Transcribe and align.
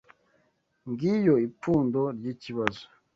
Ngiyo 0.89 1.33
ipfundo 1.47 2.01
ryikibazo. 2.17 2.83